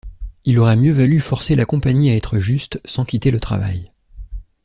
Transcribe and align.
Il 0.45 0.57
aurait 0.57 0.77
mieux 0.77 0.93
valu 0.93 1.19
forcer 1.19 1.53
la 1.53 1.65
Compagnie 1.65 2.09
à 2.09 2.15
être 2.15 2.39
juste, 2.39 2.81
sans 2.85 3.05
quitter 3.05 3.29
le 3.29 3.39
travail. 3.39 3.91